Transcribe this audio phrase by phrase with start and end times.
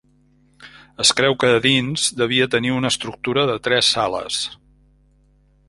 [1.03, 4.41] Es creu que a dins devia tenir una estructura de tres sales.